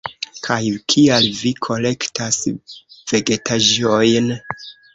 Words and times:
Kaj 0.45 0.55
kial 0.93 1.27
vi 1.41 1.51
kolektas 1.67 2.41
vegetaĵojn? 3.15 4.37